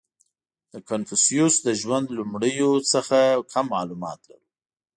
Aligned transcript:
•د 0.73 0.75
کنفوسیوس 0.89 1.55
د 1.63 1.67
ژوند 1.81 2.07
لومړیو 2.17 2.71
څخه 2.93 3.17
کم 3.51 3.65
معلومات 3.75 4.19
لرو. 4.29 4.47